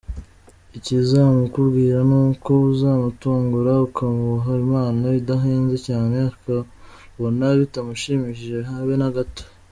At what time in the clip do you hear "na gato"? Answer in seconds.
9.01-9.43